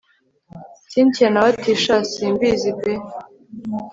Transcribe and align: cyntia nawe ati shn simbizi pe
cyntia 0.89 1.27
nawe 1.31 1.47
ati 1.53 1.71
shn 1.81 2.01
simbizi 2.11 2.71
pe 2.81 2.93